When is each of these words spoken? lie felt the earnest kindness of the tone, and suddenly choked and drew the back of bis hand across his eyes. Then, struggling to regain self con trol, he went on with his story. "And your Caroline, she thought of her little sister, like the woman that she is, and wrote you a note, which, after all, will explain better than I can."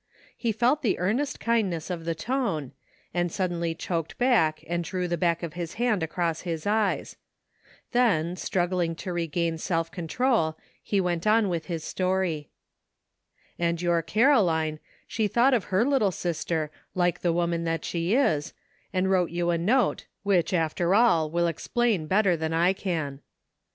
lie 0.43 0.51
felt 0.51 0.81
the 0.81 0.97
earnest 0.97 1.39
kindness 1.39 1.91
of 1.91 2.05
the 2.05 2.15
tone, 2.15 2.71
and 3.13 3.31
suddenly 3.31 3.75
choked 3.75 4.15
and 4.19 4.83
drew 4.83 5.07
the 5.07 5.15
back 5.15 5.43
of 5.43 5.53
bis 5.53 5.75
hand 5.75 6.01
across 6.01 6.41
his 6.41 6.65
eyes. 6.65 7.17
Then, 7.91 8.35
struggling 8.35 8.95
to 8.95 9.13
regain 9.13 9.59
self 9.59 9.91
con 9.91 10.07
trol, 10.07 10.55
he 10.81 10.99
went 10.99 11.27
on 11.27 11.49
with 11.49 11.65
his 11.67 11.83
story. 11.83 12.49
"And 13.59 13.79
your 13.79 14.01
Caroline, 14.01 14.79
she 15.05 15.27
thought 15.27 15.53
of 15.53 15.65
her 15.65 15.85
little 15.85 16.09
sister, 16.09 16.71
like 16.95 17.19
the 17.19 17.31
woman 17.31 17.63
that 17.65 17.85
she 17.85 18.15
is, 18.15 18.53
and 18.91 19.07
wrote 19.11 19.29
you 19.29 19.51
a 19.51 19.57
note, 19.59 20.07
which, 20.23 20.51
after 20.51 20.95
all, 20.95 21.29
will 21.29 21.45
explain 21.45 22.07
better 22.07 22.35
than 22.35 22.53
I 22.53 22.73
can." 22.73 23.21